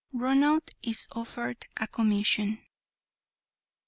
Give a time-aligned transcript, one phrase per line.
[0.13, 2.59] RONALD IS OFFERED A COMMISSION.